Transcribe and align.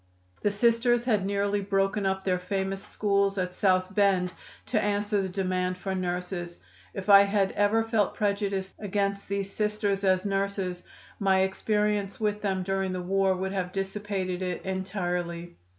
The 0.41 0.49
Sisters 0.49 1.05
had 1.05 1.27
nearly 1.27 1.61
broken 1.61 2.07
up 2.07 2.23
their 2.25 2.39
famous 2.39 2.83
schools 2.83 3.37
at 3.37 3.53
South 3.53 3.93
Bend 3.93 4.33
to 4.65 4.81
answer 4.81 5.21
the 5.21 5.29
demand 5.29 5.77
for 5.77 5.93
nurses. 5.93 6.57
If 6.95 7.07
I 7.07 7.21
had 7.25 7.51
ever 7.51 7.83
felt 7.83 8.15
prejudiced 8.15 8.73
against 8.79 9.27
these 9.27 9.53
Sisters 9.53 10.03
as 10.03 10.25
nurses, 10.25 10.81
my 11.19 11.41
experience 11.41 12.19
with 12.19 12.41
them 12.41 12.63
during 12.63 12.93
the 12.93 12.99
war 13.03 13.35
would 13.35 13.51
have 13.51 13.71
dissipated 13.71 14.41
it 14.41 14.63
entirely. 14.65 15.55